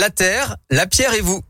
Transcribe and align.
la 0.00 0.08
terre, 0.08 0.56
la 0.70 0.86
pierre 0.86 1.12
et 1.12 1.20
vous. 1.20 1.42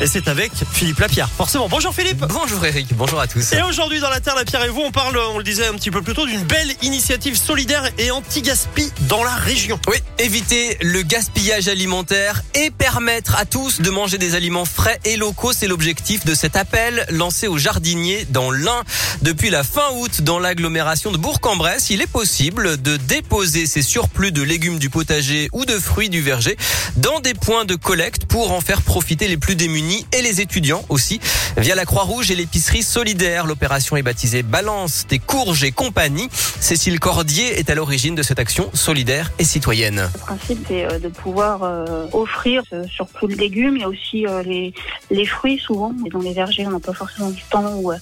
Et 0.00 0.06
c'est 0.06 0.28
avec 0.28 0.52
Philippe 0.72 1.00
Lapierre. 1.00 1.28
Forcément. 1.28 1.68
Bonjour 1.68 1.92
Philippe. 1.92 2.24
Bonjour 2.28 2.64
Eric, 2.64 2.86
bonjour 2.94 3.18
à 3.18 3.26
tous. 3.26 3.52
Et 3.52 3.62
aujourd'hui 3.62 3.98
dans 3.98 4.10
la 4.10 4.20
Terre, 4.20 4.36
la 4.36 4.44
Pierre 4.44 4.64
et 4.64 4.68
vous, 4.68 4.82
on 4.82 4.92
parle, 4.92 5.18
on 5.18 5.38
le 5.38 5.42
disait 5.42 5.66
un 5.66 5.74
petit 5.74 5.90
peu 5.90 6.02
plus 6.02 6.14
tôt, 6.14 6.24
d'une 6.24 6.44
belle 6.44 6.72
initiative 6.82 7.36
solidaire 7.36 7.82
et 7.98 8.12
anti-gaspi 8.12 8.92
dans 9.08 9.24
la 9.24 9.34
région. 9.34 9.80
Oui, 9.88 9.96
éviter 10.18 10.76
le 10.82 11.02
gaspillage 11.02 11.66
alimentaire 11.66 12.42
et 12.54 12.70
permettre 12.70 13.34
à 13.36 13.44
tous 13.44 13.80
de 13.80 13.90
manger 13.90 14.18
des 14.18 14.36
aliments 14.36 14.64
frais 14.64 15.00
et 15.04 15.16
locaux, 15.16 15.52
c'est 15.52 15.66
l'objectif 15.66 16.24
de 16.24 16.34
cet 16.34 16.54
appel 16.54 17.04
lancé 17.10 17.48
aux 17.48 17.58
jardiniers 17.58 18.24
dans 18.30 18.52
l'Ain. 18.52 18.84
Depuis 19.22 19.50
la 19.50 19.64
fin 19.64 19.90
août, 19.96 20.22
dans 20.22 20.38
l'agglomération 20.38 21.10
de 21.10 21.16
Bourg-en-Bresse, 21.16 21.90
il 21.90 22.02
est 22.02 22.06
possible 22.06 22.80
de 22.80 22.96
déposer 22.98 23.66
ces 23.66 23.82
surplus 23.82 24.30
de 24.30 24.42
légumes 24.42 24.78
du 24.78 24.90
potager 24.90 25.48
ou 25.52 25.64
de 25.64 25.76
fruits 25.76 26.08
du 26.08 26.20
verger 26.20 26.56
dans 26.96 27.18
des 27.18 27.34
points 27.34 27.64
de 27.64 27.74
collecte 27.74 28.26
pour 28.26 28.52
en 28.52 28.60
faire 28.60 28.82
profiter 28.82 29.26
les 29.26 29.36
plus 29.36 29.56
démunis 29.56 29.87
et 30.12 30.22
les 30.22 30.40
étudiants 30.40 30.84
aussi. 30.88 31.20
Via 31.56 31.74
la 31.74 31.84
Croix-Rouge 31.84 32.30
et 32.30 32.34
l'épicerie 32.34 32.82
solidaire, 32.82 33.46
l'opération 33.46 33.96
est 33.96 34.02
baptisée 34.02 34.42
Balance 34.42 35.06
des 35.08 35.18
courges 35.18 35.64
et 35.64 35.72
compagnie. 35.72 36.28
Cécile 36.60 37.00
Cordier 37.00 37.58
est 37.58 37.70
à 37.70 37.74
l'origine 37.74 38.14
de 38.14 38.22
cette 38.22 38.38
action 38.38 38.70
solidaire 38.74 39.32
et 39.38 39.44
citoyenne. 39.44 40.08
Le 40.12 40.18
principe, 40.18 40.64
c'est 40.68 40.84
euh, 40.84 40.98
de 40.98 41.08
pouvoir 41.08 41.62
euh, 41.62 42.06
offrir 42.12 42.62
euh, 42.72 42.84
surtout 42.86 43.26
le 43.26 43.34
y 43.38 43.82
a 43.82 43.88
aussi 43.88 44.26
les, 44.44 44.74
les 45.10 45.26
fruits 45.26 45.58
souvent. 45.58 45.92
Et 46.06 46.10
dans 46.10 46.20
les 46.20 46.32
vergers, 46.32 46.66
on 46.66 46.70
n'a 46.70 46.80
pas 46.80 46.92
forcément 46.92 47.30
du 47.30 47.42
temps 47.44 47.76
ou, 47.76 47.92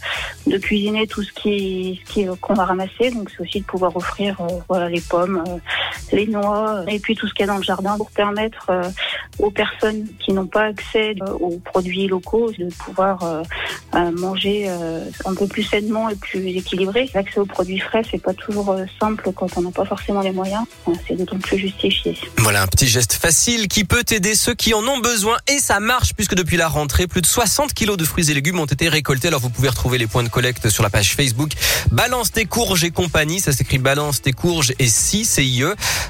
de 0.46 0.58
cuisiner 0.58 1.06
tout 1.06 1.22
ce 1.22 1.32
qui, 1.32 2.00
ce 2.04 2.12
qui 2.12 2.26
qu'on 2.40 2.54
va 2.54 2.64
ramasser. 2.64 3.10
Donc 3.10 3.30
c'est 3.30 3.42
aussi 3.42 3.60
de 3.60 3.64
pouvoir 3.64 3.96
offrir 3.96 4.36
voilà, 4.68 4.88
les 4.88 5.00
pommes, 5.00 5.42
les 6.12 6.26
noix 6.26 6.84
et 6.88 6.98
puis 6.98 7.14
tout 7.14 7.28
ce 7.28 7.34
qu'il 7.34 7.46
y 7.46 7.48
a 7.48 7.52
dans 7.52 7.58
le 7.58 7.62
jardin 7.62 7.96
pour 7.96 8.10
permettre 8.10 8.70
aux 9.38 9.50
personnes 9.50 10.06
qui 10.18 10.32
n'ont 10.32 10.46
pas 10.46 10.64
accès 10.64 11.14
aux 11.40 11.58
produits 11.58 11.75
locaux 12.08 12.50
de 12.58 12.68
pouvoir 12.74 13.42
manger 13.92 14.68
un 14.68 15.34
peu 15.34 15.46
plus 15.46 15.62
sainement 15.62 16.08
et 16.08 16.16
plus 16.16 16.46
équilibré. 16.46 17.10
L'accès 17.14 17.40
aux 17.40 17.46
produits 17.46 17.78
frais, 17.78 18.02
c'est 18.10 18.22
pas 18.22 18.34
toujours 18.34 18.76
simple 19.00 19.30
quand 19.34 19.56
on 19.56 19.62
n'a 19.62 19.70
pas 19.70 19.84
forcément 19.84 20.20
les 20.20 20.32
moyens. 20.32 20.64
C'est 21.06 21.16
d'autant 21.16 21.38
plus 21.38 21.58
justifié. 21.58 22.16
Voilà 22.38 22.62
un 22.62 22.66
petit 22.66 22.86
geste 22.86 23.14
facile 23.14 23.68
qui 23.68 23.84
peut 23.84 24.04
aider 24.10 24.34
ceux 24.34 24.54
qui 24.54 24.74
en 24.74 24.86
ont 24.86 24.98
besoin 24.98 25.36
et 25.48 25.58
ça 25.58 25.80
marche 25.80 26.14
puisque 26.14 26.34
depuis 26.34 26.56
la 26.56 26.68
rentrée, 26.68 27.06
plus 27.06 27.20
de 27.20 27.26
60 27.26 27.74
kilos 27.74 27.96
de 27.96 28.04
fruits 28.04 28.30
et 28.30 28.34
légumes 28.34 28.60
ont 28.60 28.66
été 28.66 28.88
récoltés. 28.88 29.28
Alors 29.28 29.40
vous 29.40 29.50
pouvez 29.50 29.68
retrouver 29.68 29.98
les 29.98 30.06
points 30.06 30.22
de 30.22 30.28
collecte 30.28 30.68
sur 30.68 30.82
la 30.82 30.90
page 30.90 31.14
Facebook 31.14 31.52
Balance 31.92 32.32
tes 32.32 32.46
courges 32.46 32.84
et 32.84 32.90
compagnie. 32.90 33.40
Ça 33.40 33.52
s'écrit 33.52 33.78
Balance 33.78 34.22
tes 34.22 34.32
courges 34.32 34.72
et 34.78 34.88
si, 34.88 35.24
CIE, 35.24 35.64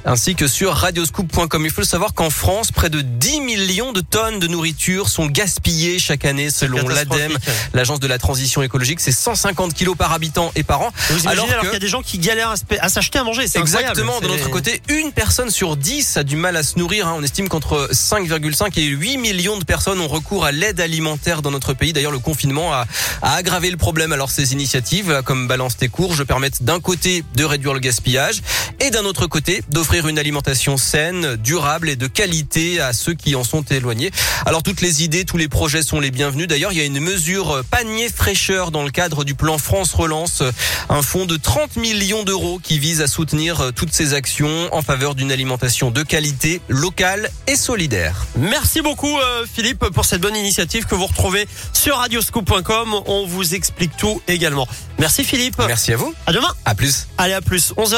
ainsi 0.05 0.35
que 0.35 0.47
sur 0.47 0.73
radioscoop.com. 0.73 1.65
Il 1.65 1.71
faut 1.71 1.81
le 1.81 1.87
savoir 1.87 2.15
qu'en 2.15 2.31
France, 2.31 2.73
près 2.73 2.91
de 2.91 3.01
10 3.01 3.41
millions 3.41 3.93
de 3.93 4.01
tonnes 4.01 4.39
de 4.39 4.47
nourriture 4.47 5.09
sont 5.09 5.27
gaspillées 5.27 5.56
chaque 5.99 6.25
année 6.25 6.51
selon 6.51 6.87
l'ADEME, 6.89 7.37
l'agence 7.75 8.01
de 8.01 8.07
la 8.07 8.19
transition 8.19 8.63
écologique. 8.63 9.01
C'est 9.01 9.13
150 9.13 9.75
kilos 9.75 9.97
par 9.97 10.13
habitant 10.13 10.53
et 10.55 10.63
par 10.63 10.81
an. 10.81 10.91
Vous 11.11 11.29
alors, 11.29 11.47
qu'il 11.47 11.73
y 11.73 11.77
a 11.77 11.79
des 11.79 11.89
gens 11.89 12.03
qui 12.03 12.19
galèrent 12.19 12.55
à 12.81 12.89
s'acheter 12.89 13.19
à 13.19 13.25
manger. 13.25 13.49
C'est 13.49 13.59
Exactement. 13.59 14.21
De 14.21 14.29
notre 14.29 14.51
côté, 14.51 14.81
une 14.89 15.13
personne 15.13 15.51
sur 15.51 15.77
10 15.77 16.17
a 16.19 16.25
du 16.25 16.37
mal 16.37 16.57
à 16.57 16.63
se 16.63 16.79
nourrir. 16.79 17.09
Hein. 17.09 17.15
On 17.17 17.23
estime 17.23 17.49
qu'entre 17.49 17.89
5,5 17.93 18.79
et 18.79 18.85
8 18.85 19.19
millions 19.19 19.59
de 19.59 19.65
personnes 19.65 20.01
ont 20.01 20.09
recours 20.09 20.45
à 20.45 20.53
l'aide 20.53 20.81
alimentaire 20.81 21.43
dans 21.43 21.51
notre 21.51 21.75
pays. 21.75 21.93
D'ailleurs, 21.93 22.13
le 22.13 22.19
confinement 22.19 22.73
a, 22.73 22.87
a 23.23 23.35
aggravé 23.35 23.71
le 23.71 23.77
problème. 23.77 24.13
Alors, 24.13 24.31
ces 24.31 24.53
initiatives, 24.53 25.23
comme 25.25 25.49
Balance 25.49 25.77
tes 25.77 25.89
courges, 25.89 26.25
permettent 26.25 26.63
d'un 26.63 26.81
côté 26.81 27.25
de 27.35 27.45
réduire 27.45 27.75
le 27.75 27.81
gaspillage 27.81 28.43
et 28.81 28.91
d'un 28.91 29.05
autre 29.05 29.27
côté 29.27 29.63
d'offrir 29.71 30.09
une 30.09 30.19
alimentation 30.19 30.77
saine, 30.77 31.37
durable 31.37 31.89
et 31.89 31.97
de 31.97 32.07
qualité 32.07 32.81
à 32.81 32.93
ceux 32.93 33.15
qui 33.15 33.35
en 33.35 33.45
sont 33.45 33.63
éloignés. 33.63 34.11
Alors, 34.45 34.63
toutes 34.63 34.81
les 34.81 35.03
idées, 35.03 35.25
tous 35.25 35.37
les 35.37 35.49
projets 35.49 35.83
sont 35.83 36.01
les 36.01 36.11
bienvenus. 36.11 36.49
D'ailleurs, 36.49 36.73
il 36.73 36.79
y 36.79 36.83
a 36.83 36.85
une 36.85 37.01
mesure 37.01 37.63
panier 37.71 38.09
fraîcheur 38.09 38.71
dans 38.71 38.85
le 38.85 38.91
cadre 38.91 39.25
du 39.25 39.35
plan 39.35 39.59
France 39.59 39.93
Relance, 39.93 40.43
un 40.89 41.03
fonds 41.03 41.27
de 41.27 41.37
30 41.37 41.77
millions 41.77 42.23
d'euros 42.23 42.61
qui 42.63 42.79
vise 42.79 43.01
à 43.01 43.07
soutenir 43.07 43.73
toutes 43.75 43.93
ces 43.93 44.15
actions 44.15 44.69
en 44.73 44.83
faveur 44.83 45.15
d'une 45.15 45.33
alimentation 45.33 45.91
de 45.91 46.03
qualité, 46.03 46.61
locale 46.69 47.31
et 47.47 47.57
solidaire. 47.57 48.27
Merci 48.37 48.81
beaucoup 48.83 49.19
euh, 49.19 49.47
Philippe 49.53 49.87
pour 49.91 50.05
cette 50.05 50.21
bonne 50.21 50.37
initiative 50.37 50.87
que 50.87 50.95
vous 50.95 51.07
retrouvez 51.07 51.49
sur 51.73 51.97
radioscoop.com. 51.97 52.95
On 53.07 53.27
vous 53.27 53.55
explique 53.55 53.97
tout 53.97 54.21
également. 54.29 54.67
Merci 54.99 55.25
Philippe. 55.25 55.57
Merci 55.67 55.93
à 55.93 55.97
vous. 55.97 56.15
À 56.27 56.33
demain. 56.33 56.53
À 56.65 56.75
plus. 56.75 57.07
Allez 57.19 57.35
à 57.35 57.41
plus. 57.41 57.73
11 57.77 57.95